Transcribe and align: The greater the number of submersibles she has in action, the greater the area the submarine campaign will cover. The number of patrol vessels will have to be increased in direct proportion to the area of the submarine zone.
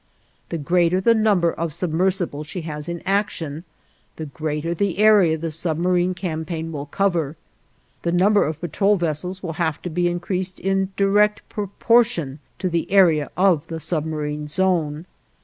The 0.49 0.57
greater 0.57 0.99
the 0.99 1.13
number 1.13 1.51
of 1.51 1.71
submersibles 1.75 2.47
she 2.47 2.61
has 2.61 2.89
in 2.89 3.03
action, 3.05 3.65
the 4.15 4.25
greater 4.25 4.73
the 4.73 4.97
area 4.97 5.37
the 5.37 5.51
submarine 5.51 6.15
campaign 6.15 6.71
will 6.71 6.87
cover. 6.87 7.35
The 8.01 8.11
number 8.11 8.43
of 8.43 8.59
patrol 8.59 8.95
vessels 8.95 9.43
will 9.43 9.53
have 9.61 9.79
to 9.83 9.91
be 9.91 10.07
increased 10.07 10.59
in 10.59 10.91
direct 10.97 11.47
proportion 11.49 12.39
to 12.57 12.67
the 12.67 12.89
area 12.91 13.29
of 13.37 13.67
the 13.67 13.79
submarine 13.79 14.47
zone. 14.47 15.05